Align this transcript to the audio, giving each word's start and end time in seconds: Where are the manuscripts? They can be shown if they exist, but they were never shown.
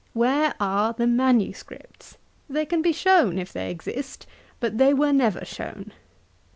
Where 0.13 0.55
are 0.59 0.93
the 0.93 1.05
manuscripts? 1.05 2.17
They 2.49 2.65
can 2.65 2.81
be 2.81 2.91
shown 2.91 3.37
if 3.37 3.53
they 3.53 3.69
exist, 3.69 4.25
but 4.59 4.79
they 4.79 4.95
were 4.95 5.13
never 5.13 5.45
shown. 5.45 5.91